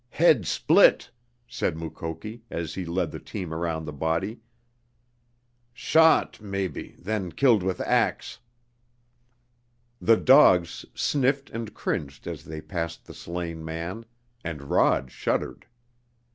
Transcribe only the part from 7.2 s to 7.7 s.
killed